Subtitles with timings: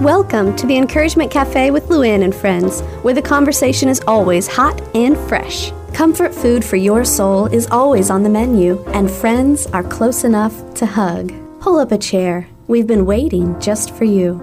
[0.00, 4.80] Welcome to the Encouragement Cafe with Luann and friends, where the conversation is always hot
[4.94, 5.72] and fresh.
[5.92, 10.54] Comfort food for your soul is always on the menu, and friends are close enough
[10.74, 11.32] to hug.
[11.58, 12.46] Pull up a chair.
[12.68, 14.36] We've been waiting just for you.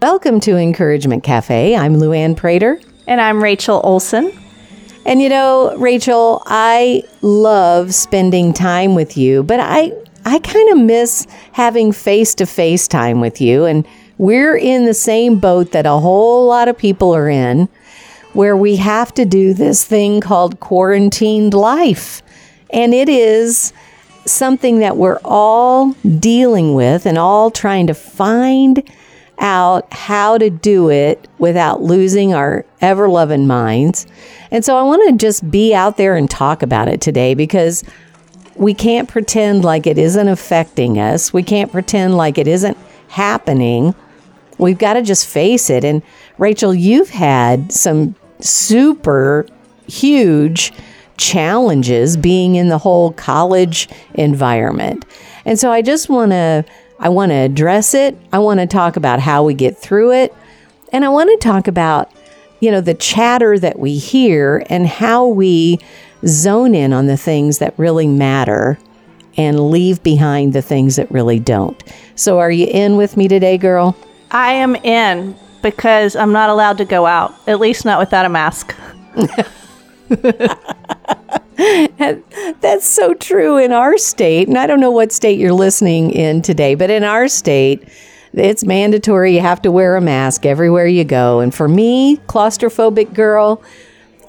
[0.00, 1.76] Welcome to Encouragement Cafe.
[1.76, 2.80] I'm Luann Prater.
[3.06, 4.32] And I'm Rachel Olson.
[5.08, 9.90] And you know, Rachel, I love spending time with you, but I
[10.26, 13.86] I kind of miss having face-to-face time with you and
[14.18, 17.70] we're in the same boat that a whole lot of people are in
[18.34, 22.20] where we have to do this thing called quarantined life.
[22.68, 23.72] And it is
[24.26, 28.82] something that we're all dealing with and all trying to find
[29.38, 34.06] out how to do it without losing our ever loving minds.
[34.50, 37.84] And so I want to just be out there and talk about it today because
[38.56, 41.32] we can't pretend like it isn't affecting us.
[41.32, 42.76] We can't pretend like it isn't
[43.08, 43.94] happening.
[44.58, 45.84] We've got to just face it.
[45.84, 46.02] And
[46.38, 49.46] Rachel, you've had some super
[49.86, 50.72] huge
[51.16, 55.04] challenges being in the whole college environment.
[55.44, 56.64] And so I just want to
[56.98, 58.16] I want to address it.
[58.32, 60.34] I want to talk about how we get through it.
[60.92, 62.10] And I want to talk about,
[62.60, 65.78] you know, the chatter that we hear and how we
[66.26, 68.78] zone in on the things that really matter
[69.36, 71.80] and leave behind the things that really don't.
[72.16, 73.96] So, are you in with me today, girl?
[74.32, 78.28] I am in because I'm not allowed to go out, at least not without a
[78.28, 78.74] mask.
[81.58, 84.46] That's so true in our state.
[84.46, 87.88] And I don't know what state you're listening in today, but in our state,
[88.32, 89.34] it's mandatory.
[89.34, 91.40] You have to wear a mask everywhere you go.
[91.40, 93.60] And for me, claustrophobic girl,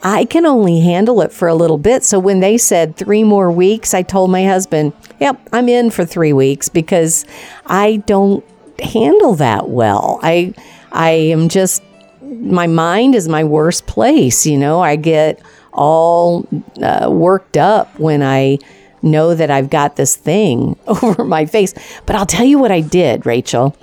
[0.01, 2.03] I can only handle it for a little bit.
[2.03, 6.05] So when they said three more weeks, I told my husband, yep, I'm in for
[6.05, 7.25] three weeks because
[7.65, 8.43] I don't
[8.81, 10.19] handle that well.
[10.23, 10.53] I,
[10.91, 11.83] I am just,
[12.21, 14.47] my mind is my worst place.
[14.47, 15.41] You know, I get
[15.73, 16.47] all
[16.81, 18.59] uh, worked up when I
[19.01, 21.73] know that I've got this thing over my face.
[22.05, 23.75] But I'll tell you what I did, Rachel.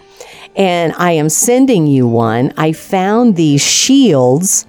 [0.55, 2.53] And I am sending you one.
[2.57, 4.67] I found these shields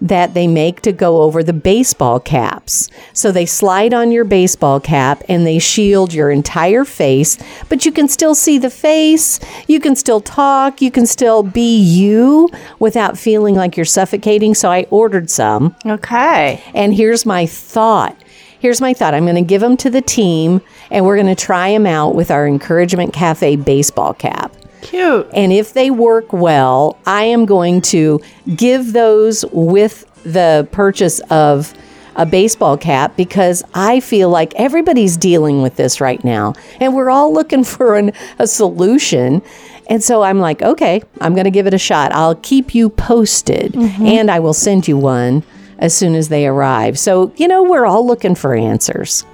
[0.00, 2.88] that they make to go over the baseball caps.
[3.12, 7.38] So they slide on your baseball cap and they shield your entire face,
[7.68, 11.78] but you can still see the face, you can still talk, you can still be
[11.78, 12.48] you
[12.78, 14.54] without feeling like you're suffocating.
[14.54, 15.74] So I ordered some.
[15.84, 16.62] Okay.
[16.74, 18.16] And here's my thought.
[18.60, 19.14] Here's my thought.
[19.14, 20.60] I'm going to give them to the team
[20.90, 24.52] and we're going to try them out with our Encouragement Cafe baseball cap.
[24.82, 25.28] Cute.
[25.32, 28.20] And if they work well, I am going to
[28.56, 31.74] give those with the purchase of
[32.16, 37.10] a baseball cap because I feel like everybody's dealing with this right now and we're
[37.10, 39.40] all looking for an, a solution.
[39.88, 42.12] And so I'm like, okay, I'm going to give it a shot.
[42.12, 44.04] I'll keep you posted mm-hmm.
[44.04, 45.44] and I will send you one
[45.78, 46.98] as soon as they arrive.
[46.98, 49.24] So, you know, we're all looking for answers.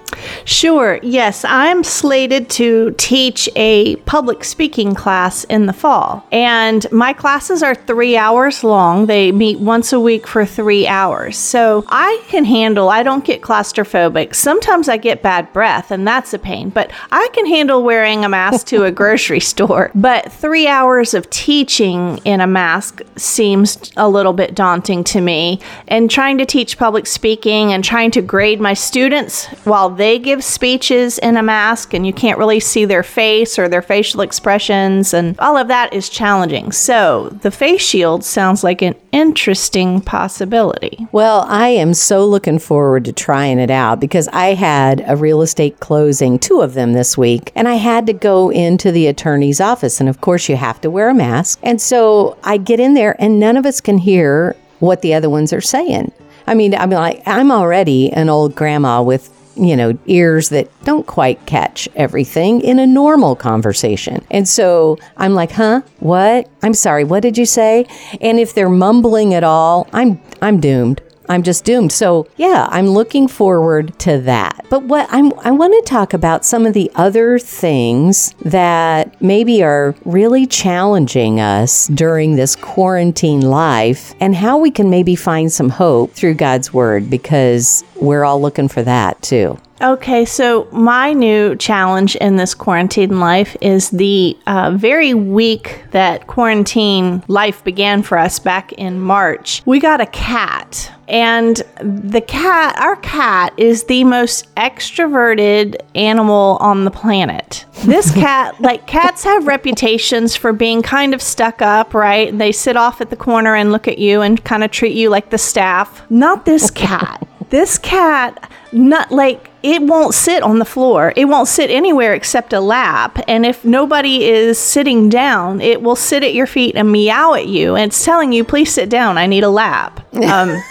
[0.44, 0.98] Sure.
[1.02, 6.26] Yes, I'm slated to teach a public speaking class in the fall.
[6.30, 9.06] And my classes are three hours long.
[9.06, 11.36] They meet once a week for three hours.
[11.36, 14.34] So I can handle, I don't get claustrophobic.
[14.34, 18.28] Sometimes I get bad breath, and that's a pain, but I can handle wearing a
[18.28, 19.90] mask to a grocery store.
[19.94, 25.60] But three hours of teaching in a mask seems a little bit daunting to me.
[25.88, 30.18] And trying to teach public speaking and trying to grade my students while they they
[30.18, 34.20] give speeches in a mask and you can't really see their face or their facial
[34.20, 36.72] expressions, and all of that is challenging.
[36.72, 41.08] So, the face shield sounds like an interesting possibility.
[41.10, 45.40] Well, I am so looking forward to trying it out because I had a real
[45.40, 49.58] estate closing, two of them this week, and I had to go into the attorney's
[49.58, 50.00] office.
[50.00, 51.58] And of course, you have to wear a mask.
[51.62, 55.30] And so I get in there, and none of us can hear what the other
[55.30, 56.12] ones are saying.
[56.46, 61.06] I mean, I'm like, I'm already an old grandma with you know, ears that don't
[61.06, 64.24] quite catch everything in a normal conversation.
[64.30, 65.82] And so I'm like, "Huh?
[66.00, 66.48] What?
[66.62, 67.04] I'm sorry.
[67.04, 67.86] What did you say?"
[68.20, 71.00] And if they're mumbling at all, I'm I'm doomed.
[71.28, 71.92] I'm just doomed.
[71.92, 74.66] So, yeah, I'm looking forward to that.
[74.70, 79.62] But what I'm I want to talk about some of the other things that maybe
[79.62, 85.70] are really challenging us during this quarantine life and how we can maybe find some
[85.70, 89.58] hope through God's word because we're all looking for that too.
[89.84, 96.26] Okay, so my new challenge in this quarantine life is the uh, very week that
[96.26, 99.60] quarantine life began for us back in March.
[99.66, 100.90] We got a cat.
[101.06, 107.66] And the cat, our cat, is the most extroverted animal on the planet.
[107.84, 112.36] This cat, like cats have reputations for being kind of stuck up, right?
[112.36, 115.10] They sit off at the corner and look at you and kind of treat you
[115.10, 116.10] like the staff.
[116.10, 117.28] Not this cat.
[117.50, 121.14] this cat, not like it won't sit on the floor.
[121.16, 123.18] It won't sit anywhere except a lap.
[123.26, 127.48] And if nobody is sitting down, it will sit at your feet and meow at
[127.48, 127.74] you.
[127.74, 129.16] And it's telling you, please sit down.
[129.16, 130.06] I need a lap.
[130.22, 130.62] Um,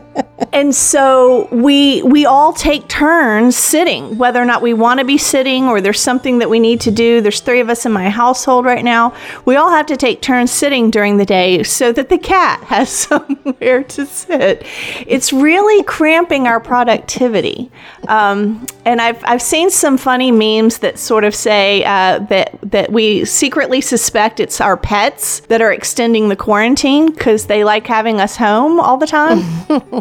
[0.53, 5.17] and so we we all take turns sitting whether or not we want to be
[5.17, 7.21] sitting or there's something that we need to do.
[7.21, 9.15] There's three of us in my household right now.
[9.45, 12.91] We all have to take turns sitting during the day so that the cat has
[12.91, 14.67] somewhere to sit.
[15.07, 17.71] It's really cramping our productivity.
[18.09, 22.91] Um, and I've, I've seen some funny memes that sort of say uh, that that
[22.91, 28.21] we secretly suspect it's our pets that are extending the quarantine because they like having
[28.21, 29.41] us home all the time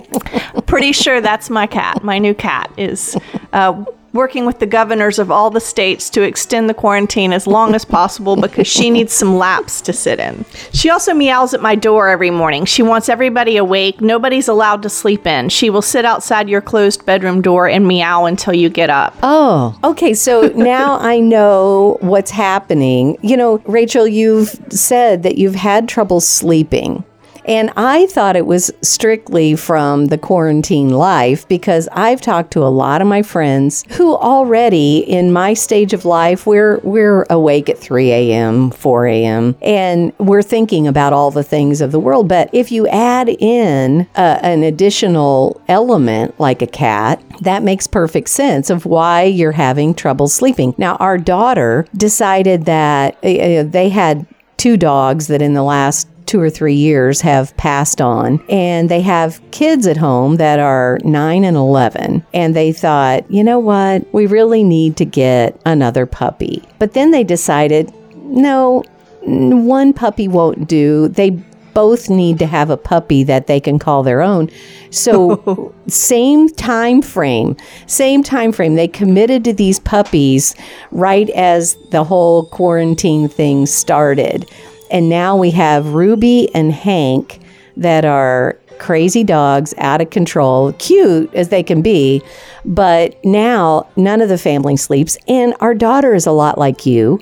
[0.66, 2.04] Pretty sure that's my cat.
[2.04, 3.18] My new cat is
[3.54, 7.76] uh, working with the governors of all the states to extend the quarantine as long
[7.76, 10.46] as possible because she needs some laps to sit in.
[10.74, 12.66] She also meows at my door every morning.
[12.66, 14.02] She wants everybody awake.
[14.02, 15.50] Nobody's allowed to sleep in.
[15.50, 19.16] She will sit outside your closed bedroom door and meow until you get up.
[19.22, 20.14] Oh, okay.
[20.14, 23.18] So now I know what's happening.
[23.22, 27.04] You know, Rachel, you've said that you've had trouble sleeping.
[27.50, 32.70] And I thought it was strictly from the quarantine life because I've talked to a
[32.70, 37.80] lot of my friends who already in my stage of life, we're, we're awake at
[37.80, 42.28] 3 a.m., 4 a.m., and we're thinking about all the things of the world.
[42.28, 48.30] But if you add in uh, an additional element like a cat, that makes perfect
[48.30, 50.76] sense of why you're having trouble sleeping.
[50.78, 54.28] Now, our daughter decided that uh, they had
[54.60, 59.02] two dogs that in the last two or three years have passed on and they
[59.02, 62.24] have kids at home that are nine and 11.
[62.36, 64.06] And they thought, you know what?
[64.14, 66.62] We really need to get another puppy.
[66.78, 68.84] But then they decided, no,
[69.24, 71.08] one puppy won't do.
[71.08, 71.32] They
[71.80, 74.50] both need to have a puppy that they can call their own.
[74.90, 77.56] So same time frame,
[77.88, 78.76] same time frame.
[78.76, 80.54] They committed to these puppies
[80.92, 84.52] right as the whole quarantine thing started.
[84.92, 87.40] And now we have Ruby and Hank
[87.78, 92.22] that are crazy dogs, out of control, cute as they can be.
[92.66, 95.18] But now none of the family sleeps.
[95.30, 97.22] And our daughter is a lot like you.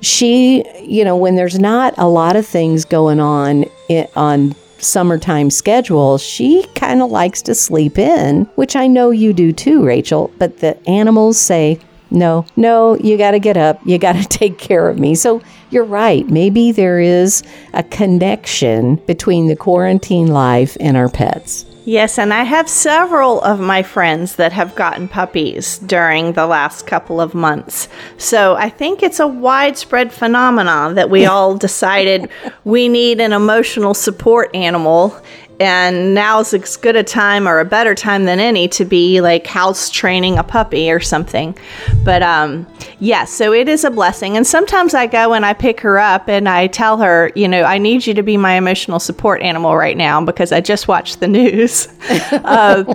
[0.00, 3.64] She, you know, when there's not a lot of things going on
[4.16, 9.52] on summertime schedule, she kind of likes to sleep in, which I know you do
[9.52, 10.32] too, Rachel.
[10.38, 11.78] But the animals say,
[12.10, 13.80] no, no, you got to get up.
[13.86, 15.14] You got to take care of me.
[15.14, 15.40] So
[15.70, 16.28] you're right.
[16.28, 21.66] Maybe there is a connection between the quarantine life and our pets.
[21.86, 26.86] Yes, and I have several of my friends that have gotten puppies during the last
[26.86, 27.88] couple of months.
[28.18, 32.28] So I think it's a widespread phenomenon that we all decided
[32.64, 35.16] we need an emotional support animal
[35.60, 39.46] and now's as good a time or a better time than any to be like
[39.46, 41.56] house training a puppy or something.
[42.02, 42.66] But um,
[42.98, 44.36] yeah, so it is a blessing.
[44.36, 47.62] And sometimes I go and I pick her up and I tell her, you know,
[47.62, 51.20] I need you to be my emotional support animal right now because I just watched
[51.20, 51.88] the news.
[52.32, 52.94] uh,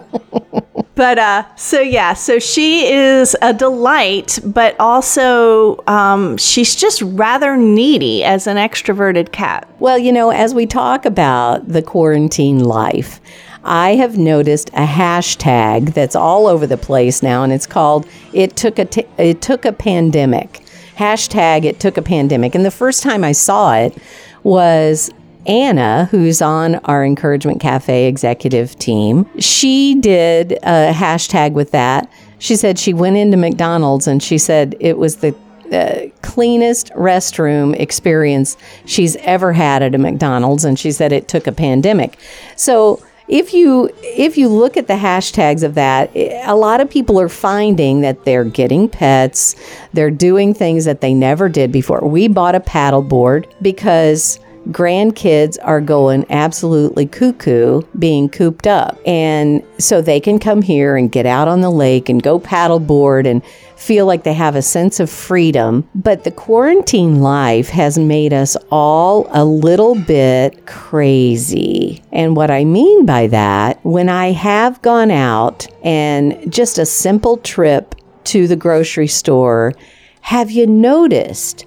[0.96, 7.58] but uh, so yeah, so she is a delight, but also um, she's just rather
[7.58, 9.70] needy as an extroverted cat.
[9.80, 13.20] Well, you know, as we talk about the quarantine life,
[13.64, 18.56] I have noticed a hashtag that's all over the place now, and it's called "It
[18.56, 20.62] took a t- it took a pandemic."
[20.98, 23.98] Hashtag It took a pandemic, and the first time I saw it
[24.44, 25.12] was
[25.48, 32.10] Anna, who's on our Encouragement Cafe executive team, she did a hashtag with that.
[32.40, 35.36] She said she went into McDonald's and she said it was the
[35.72, 41.48] uh, cleanest restroom experience she's ever had at a McDonald's, and she said it took
[41.48, 42.20] a pandemic.
[42.56, 47.20] So if you if you look at the hashtags of that, a lot of people
[47.20, 49.56] are finding that they're getting pets,
[49.94, 52.02] they're doing things that they never did before.
[52.02, 58.98] We bought a paddle board because grandkids are going absolutely cuckoo being cooped up.
[59.06, 63.28] And so they can come here and get out on the lake and go paddleboard
[63.28, 63.44] and
[63.76, 65.88] feel like they have a sense of freedom.
[65.94, 72.02] But the quarantine life has made us all a little bit crazy.
[72.12, 77.38] And what I mean by that, when I have gone out and just a simple
[77.38, 77.96] trip
[78.26, 79.74] to the grocery store,
[80.22, 81.66] have you noticed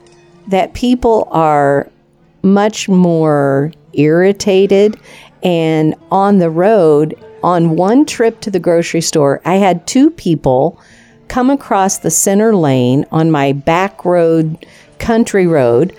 [0.48, 1.88] that people are
[2.42, 4.98] much more irritated
[5.42, 7.14] and on the road?
[7.40, 10.80] On one trip to the grocery store, I had two people
[11.28, 14.66] come across the center lane on my back road,
[14.98, 15.94] country road,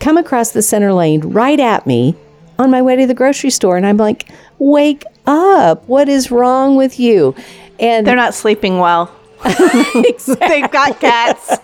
[0.00, 2.16] come across the center lane right at me
[2.58, 3.76] on my way to the grocery store.
[3.76, 5.86] And I'm like, wake up.
[5.88, 7.34] What is wrong with you?
[7.78, 9.14] And they're not sleeping well.
[9.44, 11.58] They've got cats.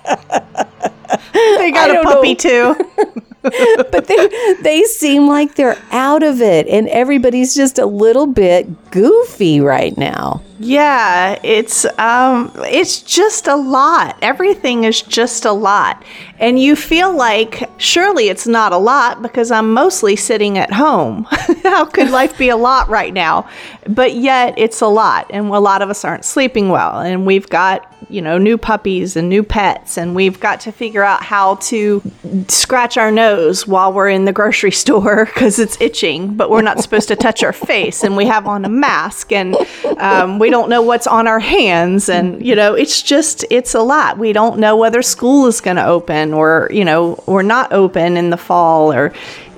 [1.33, 2.75] they got a puppy know.
[2.75, 3.25] too.
[3.91, 8.91] but they they seem like they're out of it and everybody's just a little bit
[8.91, 10.43] goofy right now.
[10.65, 14.17] Yeah, it's um it's just a lot.
[14.23, 16.03] Everything is just a lot.
[16.39, 21.25] And you feel like surely it's not a lot because I'm mostly sitting at home.
[21.65, 23.47] How could life be a lot right now?
[23.87, 27.49] But yet it's a lot and a lot of us aren't sleeping well and we've
[27.51, 31.57] got you know, new puppies and new pets, and we've got to figure out how
[31.57, 32.03] to
[32.49, 36.81] scratch our nose while we're in the grocery store because it's itching, but we're not
[36.81, 39.57] supposed to touch our face, and we have on a mask, and
[39.99, 42.45] um, we don't know what's on our hands, and mm-hmm.
[42.45, 44.19] you know, it's just it's a lot.
[44.19, 48.17] We don't know whether school is going to open or you know, or not open
[48.17, 49.13] in the fall, or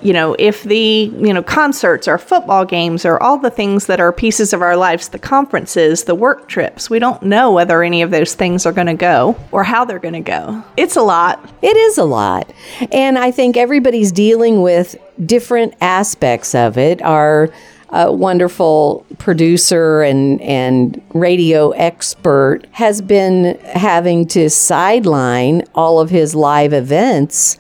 [0.07, 3.99] you know, if the, you know, concerts or football games or all the things that
[3.99, 8.03] are pieces of our lives, the conferences, the work trips, we don't know whether any
[8.03, 10.63] of those things are going to go or how they're going to go.
[10.77, 11.53] It's a lot.
[11.61, 12.53] It is a lot.
[12.93, 17.03] And I think everybody's dealing with different aspects of it.
[17.03, 17.51] Our
[17.91, 26.35] uh, wonderful producer and, and radio expert has been having to sideline all of his
[26.35, 27.59] live events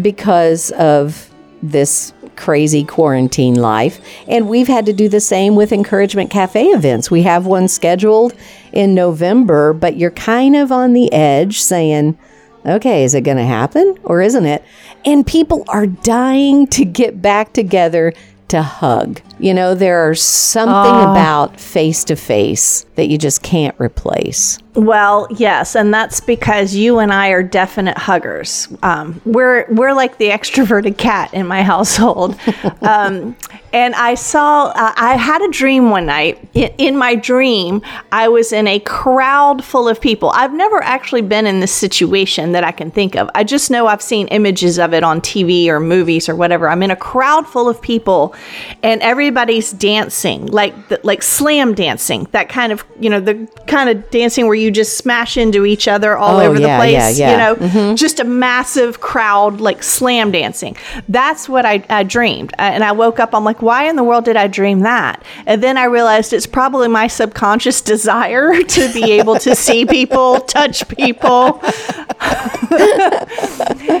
[0.00, 1.30] because of
[1.62, 4.00] this crazy quarantine life.
[4.28, 7.10] And we've had to do the same with Encouragement Cafe events.
[7.10, 8.32] We have one scheduled
[8.72, 12.16] in November, but you're kind of on the edge saying,
[12.64, 14.64] okay, is it going to happen or isn't it?
[15.04, 18.14] And people are dying to get back together
[18.48, 19.20] to hug.
[19.38, 24.58] You know, there's something uh, about face to face that you just can't replace.
[24.74, 28.68] Well, yes, and that's because you and I are definite huggers.
[28.82, 32.38] Um, we're we're like the extroverted cat in my household.
[32.82, 33.36] Um,
[33.72, 36.38] and I saw, uh, I had a dream one night.
[36.54, 40.30] In, in, my dream, I was in a crowd full of people.
[40.30, 43.30] I've never actually been in this situation that I can think of.
[43.34, 46.68] I just know I've seen images of it on TV or movies or whatever.
[46.68, 48.34] I'm in a crowd full of people,
[48.82, 53.90] and everybody's dancing, like the, like slam dancing, that kind of you know the kind
[53.90, 57.18] of dancing where you just smash into each other all oh, over yeah, the place.
[57.18, 57.30] Yeah, yeah.
[57.30, 57.94] You know, mm-hmm.
[57.96, 60.76] just a massive crowd like slam dancing.
[61.08, 63.34] That's what I, I dreamed, and I woke up.
[63.34, 65.22] I'm like like, why in the world did I dream that?
[65.46, 70.40] And then I realized it's probably my subconscious desire to be able to see people,
[70.40, 71.60] touch people.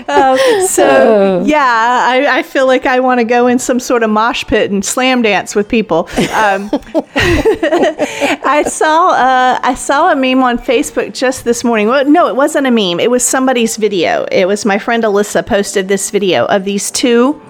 [0.08, 4.10] um, so, yeah, I, I, feel like I want to go in some sort of
[4.10, 6.08] mosh pit and slam dance with people.
[6.32, 6.70] Um,
[7.14, 11.88] I saw uh, I saw a meme on Facebook just this morning.
[11.88, 12.98] Well, no, it wasn't a meme.
[13.00, 14.26] It was somebody's video.
[14.32, 17.40] It was my friend Alyssa posted this video of these two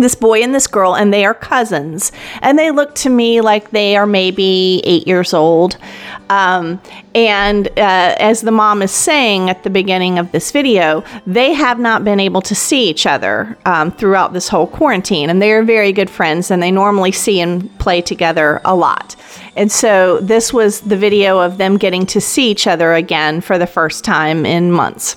[0.00, 2.12] this boy and this girl, and they are cousins.
[2.42, 5.76] And they look to me like they are maybe eight years old.
[6.28, 6.80] Um,
[7.14, 11.78] and uh, as the mom is saying at the beginning of this video, they have
[11.78, 15.28] not been able to see each other um, throughout this whole quarantine.
[15.28, 19.16] And they are very good friends, and they normally see and play together a lot.
[19.56, 23.58] And so this was the video of them getting to see each other again for
[23.58, 25.16] the first time in months.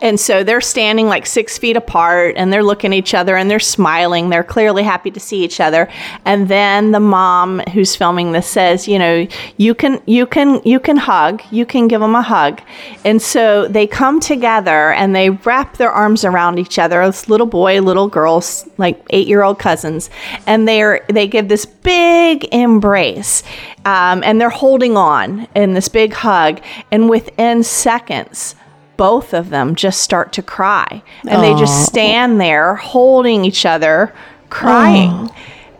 [0.00, 3.50] And so they're standing like six feet apart and they're looking at each other and
[3.50, 4.30] they're smiling.
[4.30, 5.88] They're clearly happy to see each other.
[6.24, 9.26] And then the mom who's filming this says, you know,
[9.56, 12.60] you can, you can, you can hug, you can give them a hug.
[13.04, 17.04] And so they come together and they wrap their arms around each other.
[17.06, 20.10] This little boy, little girls, like eight year old cousins.
[20.46, 23.42] And they're, they give this big embrace.
[23.84, 26.60] Um, and they're holding on in this big hug.
[26.90, 28.54] And within seconds,
[29.00, 31.02] both of them just start to cry.
[31.22, 31.40] And Aww.
[31.40, 34.12] they just stand there holding each other
[34.50, 35.30] crying.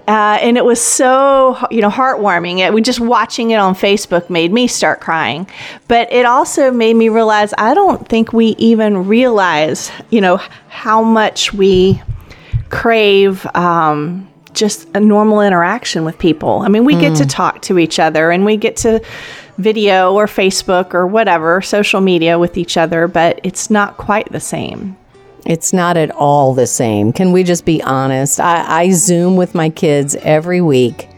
[0.08, 2.60] Uh, and it was so you know heartwarming.
[2.60, 5.46] It we just watching it on facebook made me start crying.
[5.86, 11.02] But it also made me realize i don't think we even realize you know how
[11.02, 12.00] much we
[12.70, 16.60] crave um, just a normal interaction with people.
[16.60, 19.02] I mean, we get to talk to each other and we get to
[19.60, 24.40] video or Facebook or whatever, social media with each other, but it's not quite the
[24.40, 24.96] same.
[25.46, 27.12] It's not at all the same.
[27.12, 28.40] Can we just be honest?
[28.40, 31.08] I, I Zoom with my kids every week.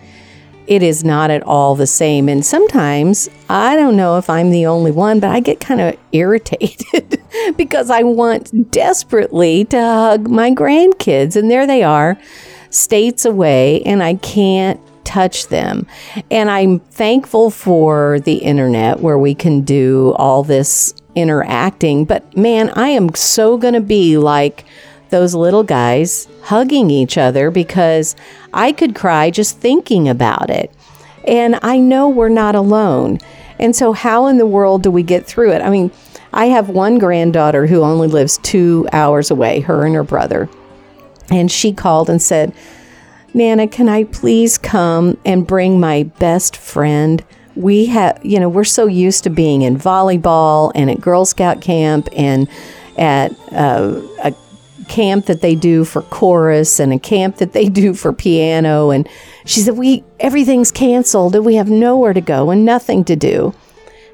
[0.67, 2.29] It is not at all the same.
[2.29, 5.97] And sometimes, I don't know if I'm the only one, but I get kind of
[6.13, 7.21] irritated
[7.57, 11.35] because I want desperately to hug my grandkids.
[11.37, 12.17] And there they are,
[12.71, 14.81] states away, and I can't
[15.13, 15.87] touch them.
[16.31, 22.07] And I'm thankful for the internet where we can do all this interacting.
[22.07, 24.65] But man, I am so going to be like
[25.11, 28.17] those little guys hugging each other because
[28.55, 30.73] I could cry just thinking about it.
[31.29, 33.19] And I know we're not alone.
[33.59, 35.61] And so, how in the world do we get through it?
[35.61, 35.93] I mean,
[36.33, 40.49] I have one granddaughter who only lives two hours away, her and her brother.
[41.31, 42.55] And she called and said,
[43.35, 47.25] Nana, can I please come and bring my best friend?
[47.55, 51.61] We have, you know, we're so used to being in volleyball and at Girl Scout
[51.61, 52.49] camp and
[52.99, 54.35] at uh, a
[54.89, 58.91] camp that they do for chorus and a camp that they do for piano.
[58.91, 59.09] And
[59.45, 63.55] she said, We, everything's canceled and we have nowhere to go and nothing to do.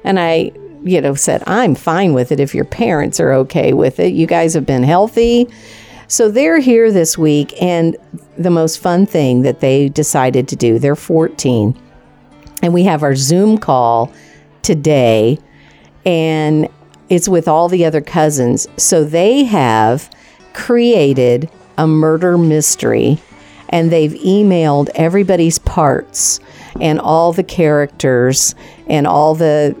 [0.03, 0.51] And I,
[0.83, 4.13] you know, said, I'm fine with it if your parents are okay with it.
[4.13, 5.49] You guys have been healthy.
[6.11, 7.95] So they're here this week, and
[8.35, 11.79] the most fun thing that they decided to do, they're 14,
[12.63, 14.11] and we have our Zoom call
[14.63, 15.37] today,
[16.07, 16.67] and
[17.09, 18.67] it's with all the other cousins.
[18.75, 20.09] So they have
[20.53, 21.47] created
[21.77, 23.19] a murder mystery,
[23.69, 26.39] and they've emailed everybody's parts
[26.81, 28.55] and all the characters
[28.87, 29.75] and all the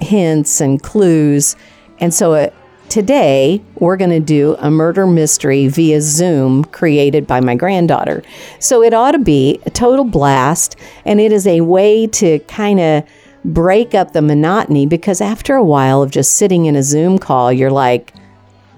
[0.00, 1.56] hints and clues.
[2.00, 2.54] And so it,
[2.94, 8.22] today we're going to do a murder mystery via Zoom created by my granddaughter.
[8.60, 10.76] So it ought to be a total blast.
[11.04, 13.02] And it is a way to kind of
[13.44, 17.52] break up the monotony because after a while of just sitting in a Zoom call,
[17.52, 18.14] you're like,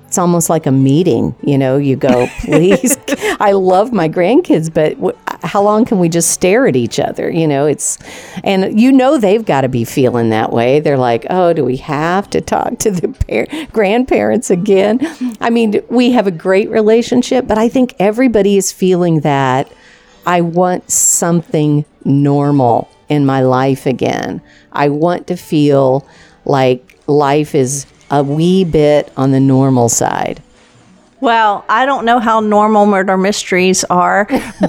[0.07, 1.35] it's almost like a meeting.
[1.43, 2.97] You know, you go, please.
[3.39, 7.31] I love my grandkids, but w- how long can we just stare at each other?
[7.31, 7.99] You know, it's,
[8.45, 10.81] and you know, they've got to be feeling that way.
[10.81, 15.01] They're like, oh, do we have to talk to the par- grandparents again?
[15.41, 19.73] I mean, we have a great relationship, but I think everybody is feeling that.
[20.27, 24.43] I want something normal in my life again.
[24.73, 26.07] I want to feel
[26.45, 30.43] like life is a wee bit on the normal side.
[31.21, 34.27] Well, I don't know how normal murder mysteries are,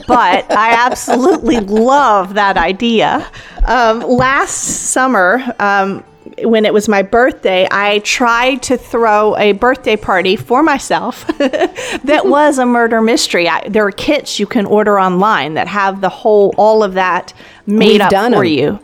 [0.08, 3.30] but I absolutely love that idea.
[3.66, 6.04] Um, last summer, um,
[6.44, 12.22] when it was my birthday, I tried to throw a birthday party for myself that
[12.26, 13.50] was a murder mystery.
[13.50, 17.34] I, there are kits you can order online that have the whole, all of that
[17.66, 18.52] made We've up done for 'em.
[18.52, 18.80] you.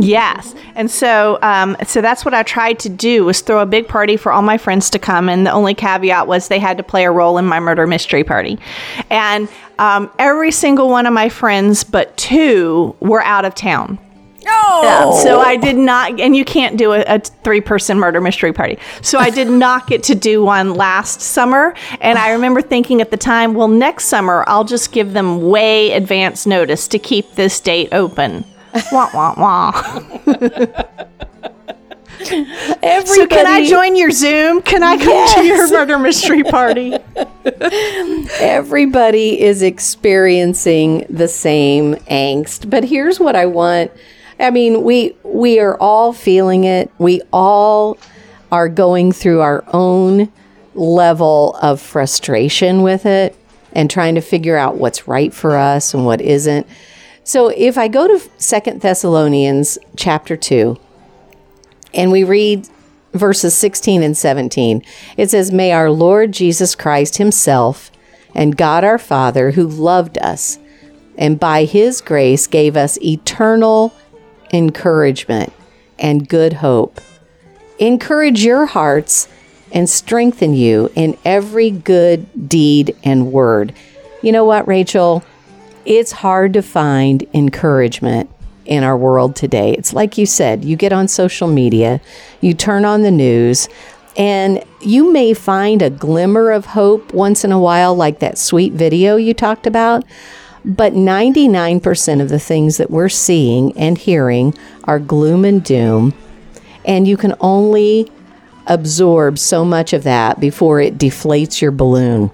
[0.00, 3.86] Yes, and so um, so that's what I tried to do was throw a big
[3.86, 6.82] party for all my friends to come, and the only caveat was they had to
[6.82, 8.58] play a role in my murder mystery party,
[9.10, 13.98] and um, every single one of my friends but two were out of town.
[14.46, 15.20] Oh.
[15.22, 18.78] So I did not, and you can't do a, a three person murder mystery party.
[19.02, 21.74] So I did not get to do one last summer.
[22.00, 25.92] And I remember thinking at the time, well, next summer I'll just give them way
[25.92, 28.44] advance notice to keep this date open.
[28.92, 30.00] wah, wah, wah.
[32.82, 34.62] Everybody, So can I join your Zoom?
[34.62, 36.96] Can I come to your murder mystery party?
[38.40, 42.70] Everybody is experiencing the same angst.
[42.70, 43.90] But here's what I want.
[44.38, 46.90] I mean, we we are all feeling it.
[46.98, 47.98] We all
[48.50, 50.32] are going through our own
[50.74, 53.36] level of frustration with it
[53.72, 56.66] and trying to figure out what's right for us and what isn't.
[57.24, 60.78] So if I go to Second Thessalonians chapter 2
[61.94, 62.68] and we read
[63.14, 64.82] verses 16 and 17.
[65.16, 67.90] It says, May our Lord Jesus Christ Himself
[68.34, 70.58] and God our Father, who loved us
[71.16, 73.94] and by His grace gave us eternal
[74.54, 75.52] encouragement
[75.98, 77.00] and good hope,
[77.78, 79.28] encourage your hearts
[79.72, 83.74] and strengthen you in every good deed and word.
[84.22, 85.24] You know what, Rachel?
[85.84, 88.30] It's hard to find encouragement
[88.64, 89.72] in our world today.
[89.72, 92.00] It's like you said, you get on social media,
[92.40, 93.68] you turn on the news,
[94.16, 98.72] and you may find a glimmer of hope once in a while, like that sweet
[98.72, 100.04] video you talked about.
[100.64, 106.14] But 99% of the things that we're seeing and hearing are gloom and doom.
[106.86, 108.10] And you can only
[108.66, 112.30] absorb so much of that before it deflates your balloon.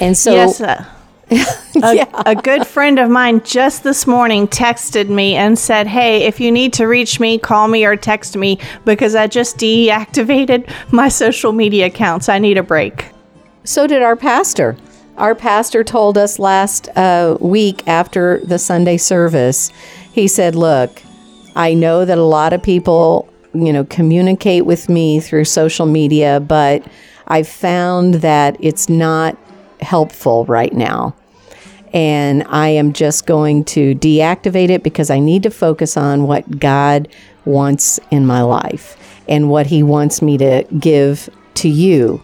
[0.00, 0.84] And so, yes, uh,
[1.82, 6.40] a, a good friend of mine just this morning texted me and said, Hey, if
[6.40, 11.08] you need to reach me, call me or text me because I just deactivated my
[11.10, 12.28] social media accounts.
[12.28, 13.06] I need a break.
[13.64, 14.76] so did our pastor.
[15.18, 19.72] Our pastor told us last uh, week after the Sunday service,
[20.12, 21.02] he said, Look,
[21.56, 26.38] I know that a lot of people, you know, communicate with me through social media,
[26.38, 26.86] but
[27.26, 29.36] I've found that it's not
[29.80, 31.16] helpful right now.
[31.92, 36.60] And I am just going to deactivate it because I need to focus on what
[36.60, 37.08] God
[37.44, 38.96] wants in my life
[39.28, 42.22] and what He wants me to give to you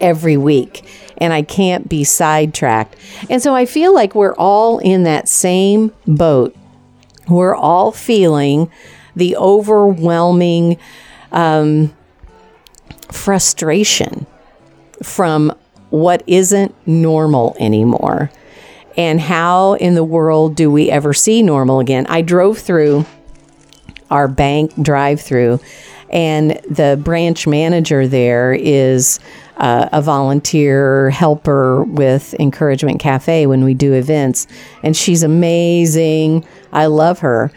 [0.00, 0.84] every week.
[1.18, 2.96] And I can't be sidetracked.
[3.28, 6.56] And so I feel like we're all in that same boat.
[7.28, 8.70] We're all feeling
[9.14, 10.78] the overwhelming
[11.32, 11.94] um,
[13.10, 14.26] frustration
[15.02, 15.52] from
[15.90, 18.30] what isn't normal anymore.
[18.96, 22.06] And how in the world do we ever see normal again?
[22.08, 23.06] I drove through
[24.10, 25.60] our bank drive through,
[26.10, 29.20] and the branch manager there is
[29.60, 34.46] uh, a volunteer helper with Encouragement Cafe when we do events.
[34.82, 36.46] And she's amazing.
[36.72, 37.52] I love her.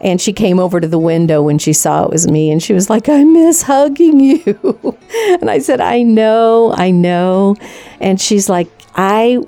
[0.00, 2.72] And she came over to the window when she saw it was me and she
[2.72, 4.96] was like, I miss hugging you.
[5.40, 7.56] and I said, I know, I know.
[7.98, 9.42] And she's like, I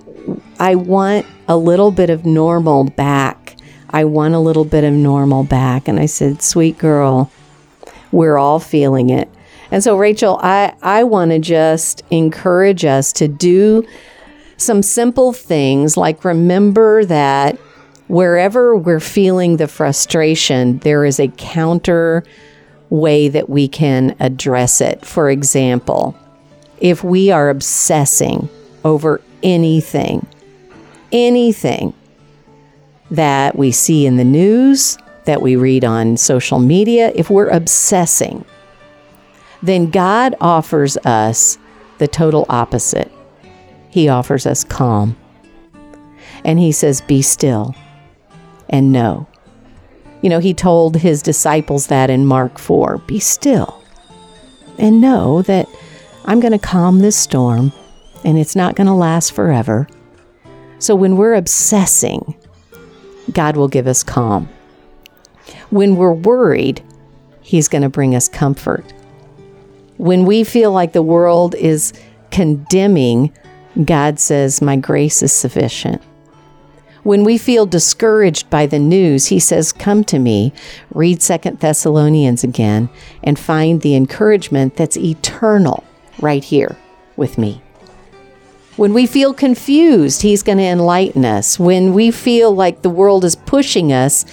[0.58, 3.56] I want a little bit of normal back.
[3.90, 5.86] I want a little bit of normal back.
[5.86, 7.30] And I said, Sweet girl,
[8.10, 9.28] we're all feeling it.
[9.70, 13.86] And so, Rachel, I, I want to just encourage us to do
[14.56, 17.56] some simple things like remember that
[18.08, 22.24] wherever we're feeling the frustration, there is a counter
[22.90, 25.04] way that we can address it.
[25.06, 26.16] For example,
[26.80, 28.48] if we are obsessing
[28.84, 30.26] over anything,
[31.12, 31.94] anything
[33.10, 38.44] that we see in the news, that we read on social media, if we're obsessing,
[39.62, 41.58] then God offers us
[41.98, 43.10] the total opposite.
[43.90, 45.16] He offers us calm.
[46.44, 47.74] And He says, Be still
[48.68, 49.26] and know.
[50.22, 53.82] You know, He told His disciples that in Mark 4 Be still
[54.78, 55.68] and know that
[56.24, 57.72] I'm going to calm this storm
[58.24, 59.86] and it's not going to last forever.
[60.78, 62.34] So when we're obsessing,
[63.32, 64.48] God will give us calm.
[65.70, 66.82] When we're worried,
[67.42, 68.84] He's going to bring us comfort.
[70.00, 71.92] When we feel like the world is
[72.30, 73.36] condemning,
[73.84, 76.00] God says, My grace is sufficient.
[77.02, 80.54] When we feel discouraged by the news, he says, Come to me,
[80.94, 82.88] read Second Thessalonians again,
[83.22, 85.84] and find the encouragement that's eternal
[86.18, 86.78] right here
[87.18, 87.60] with me.
[88.80, 91.58] When we feel confused, He's going to enlighten us.
[91.58, 94.24] When we feel like the world is pushing us,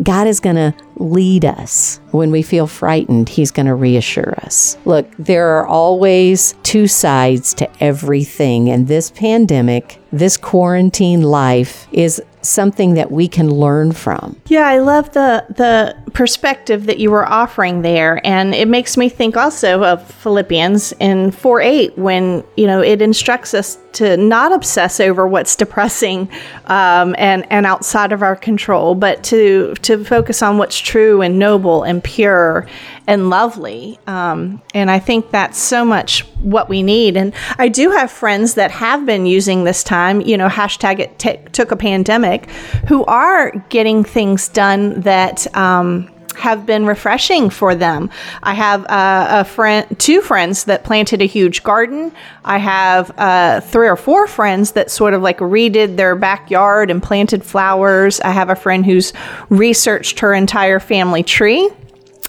[0.00, 1.98] God is going to lead us.
[2.12, 4.78] When we feel frightened, He's going to reassure us.
[4.84, 12.22] Look, there are always two sides to everything, and this pandemic, this quarantine life is
[12.46, 14.40] something that we can learn from.
[14.46, 19.08] Yeah, I love the the perspective that you were offering there, and it makes me
[19.08, 24.52] think also of Philippians in four eight when you know it instructs us to not
[24.52, 26.28] obsess over what's depressing
[26.66, 31.38] um, and and outside of our control, but to to focus on what's true and
[31.38, 32.66] noble and pure
[33.06, 33.98] and lovely.
[34.06, 37.16] Um, and I think that's so much what we need.
[37.16, 41.18] And I do have friends that have been using this time, you know, hashtag it
[41.18, 42.50] t- took a pandemic,
[42.88, 45.46] who are getting things done that.
[45.56, 48.10] Um, have been refreshing for them.
[48.42, 52.12] I have uh, a friend, two friends that planted a huge garden.
[52.44, 57.02] I have uh, three or four friends that sort of like redid their backyard and
[57.02, 58.20] planted flowers.
[58.20, 59.14] I have a friend who's
[59.48, 61.70] researched her entire family tree.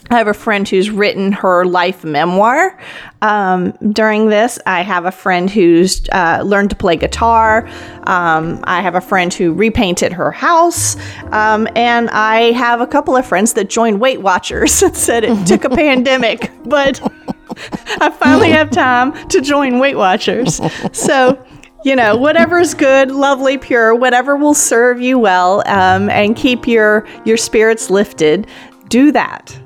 [0.10, 2.78] I have a friend who's written her life memoir
[3.22, 4.58] um, during this.
[4.66, 7.68] I have a friend who's uh, learned to play guitar.
[8.04, 10.96] Um, I have a friend who repainted her house.
[11.32, 15.46] Um, and I have a couple of friends that joined Weight Watchers and said it
[15.46, 17.02] took a pandemic, but
[18.02, 20.62] I finally have time to join Weight Watchers.
[20.94, 21.44] So,
[21.84, 27.08] you know, whatever's good, lovely, pure, whatever will serve you well um, and keep your
[27.26, 28.48] your spirits lifted,
[28.90, 29.58] do that.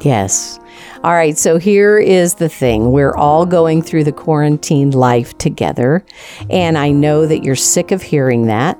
[0.00, 0.60] Yes.
[1.02, 2.92] All right, so here is the thing.
[2.92, 6.04] We're all going through the quarantine life together.
[6.50, 8.78] And I know that you're sick of hearing that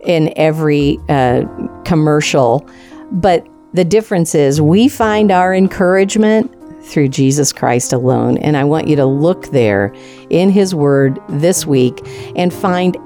[0.00, 1.44] in every uh,
[1.84, 2.68] commercial.
[3.12, 8.38] But the difference is we find our encouragement through Jesus Christ alone.
[8.38, 9.94] And I want you to look there
[10.30, 12.00] in His Word this week
[12.36, 12.96] and find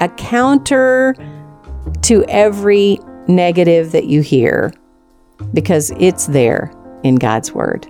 [0.00, 1.14] a counter
[2.02, 4.72] to every negative that you hear
[5.54, 6.72] because it's there
[7.02, 7.86] in God's Word.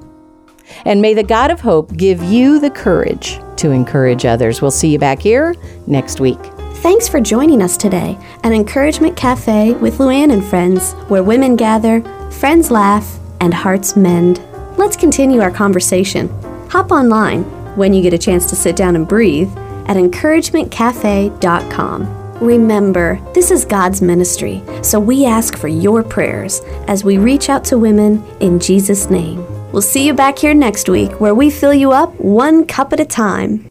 [0.84, 4.60] And may the God of hope give you the courage to encourage others.
[4.60, 5.54] We'll see you back here
[5.86, 6.38] next week.
[6.76, 12.02] Thanks for joining us today at Encouragement Cafe with Luann and friends, where women gather,
[12.30, 14.40] friends laugh, and hearts mend.
[14.76, 16.28] Let's continue our conversation.
[16.68, 17.42] Hop online
[17.76, 19.50] when you get a chance to sit down and breathe
[19.86, 22.17] at encouragementcafe.com.
[22.40, 27.64] Remember, this is God's ministry, so we ask for your prayers as we reach out
[27.64, 29.44] to women in Jesus' name.
[29.72, 33.00] We'll see you back here next week where we fill you up one cup at
[33.00, 33.68] a time.